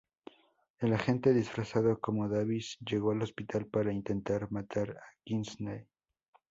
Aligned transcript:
El 0.79 0.93
agente 0.93 1.31
disfrazado 1.31 1.99
como 1.99 2.27
Davis 2.27 2.75
llega 2.79 3.11
al 3.11 3.21
hospital 3.21 3.67
para 3.67 3.93
"intentar" 3.93 4.51
matar 4.51 4.89
a 4.97 5.03
Kinsey. 5.23 5.85